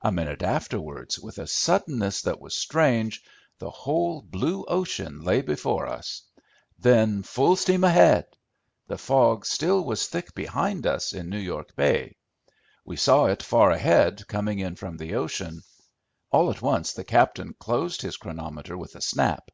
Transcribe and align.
A 0.00 0.10
minute 0.10 0.40
afterwards, 0.42 1.18
with 1.18 1.36
a 1.36 1.46
suddenness 1.46 2.22
that 2.22 2.40
was 2.40 2.56
strange, 2.56 3.20
the 3.58 3.68
whole 3.68 4.22
blue 4.22 4.64
ocean 4.64 5.20
lay 5.20 5.42
before 5.42 5.86
us. 5.86 6.22
Then 6.78 7.22
full 7.22 7.56
steam 7.56 7.84
ahead. 7.84 8.24
The 8.86 8.96
fog 8.96 9.44
still 9.44 9.84
was 9.84 10.06
thick 10.08 10.34
behind 10.34 10.86
us 10.86 11.12
in 11.12 11.28
New 11.28 11.36
York 11.38 11.76
Bay. 11.76 12.16
We 12.86 12.96
saw 12.96 13.26
it 13.26 13.42
far 13.42 13.70
ahead 13.70 14.26
coming 14.28 14.60
in 14.60 14.76
from 14.76 14.96
the 14.96 15.14
ocean. 15.16 15.60
All 16.30 16.50
at 16.50 16.62
once 16.62 16.94
the 16.94 17.04
captain 17.04 17.52
closed 17.52 18.00
his 18.00 18.16
chronometer 18.16 18.78
with 18.78 18.96
a 18.96 19.02
snap. 19.02 19.50